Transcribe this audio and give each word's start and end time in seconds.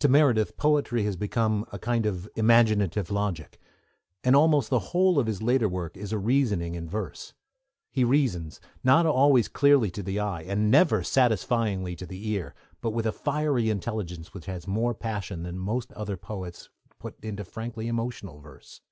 To 0.00 0.08
Meredith 0.10 0.58
poetry 0.58 1.04
has 1.04 1.16
come 1.30 1.64
to 1.64 1.70
be 1.70 1.76
a 1.76 1.78
kind 1.78 2.04
of 2.04 2.28
imaginative 2.36 3.10
logic, 3.10 3.58
and 4.22 4.36
almost 4.36 4.68
the 4.68 4.78
whole 4.92 5.18
of 5.18 5.26
his 5.26 5.40
later 5.40 5.66
work 5.66 5.96
is 5.96 6.12
a 6.12 6.18
reasoning 6.18 6.74
in 6.74 6.86
verse. 6.90 7.32
He 7.90 8.04
reasons, 8.04 8.60
not 8.84 9.06
always 9.06 9.48
clearly 9.48 9.90
to 9.92 10.02
the 10.02 10.20
eye, 10.20 10.42
and 10.42 10.70
never 10.70 11.02
satisfyingly 11.02 11.96
to 11.96 12.04
the 12.04 12.28
ear, 12.32 12.54
but 12.82 12.90
with 12.90 13.06
a 13.06 13.12
fiery 13.12 13.70
intelligence 13.70 14.34
which 14.34 14.44
has 14.44 14.68
more 14.68 14.92
passion 14.92 15.42
than 15.42 15.56
most 15.58 15.90
other 15.94 16.18
poets 16.18 16.68
put 16.98 17.18
into 17.24 17.42
frankly 17.42 17.88
emotional 17.88 18.40
verse. 18.40 18.82